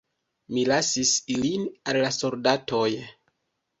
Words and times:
Mi 0.55 0.61
lasis 0.69 1.11
ilin 1.35 1.67
al 1.93 2.03
la 2.07 2.11
soldatoj. 2.19 2.89